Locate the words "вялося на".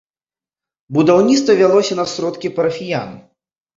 1.61-2.09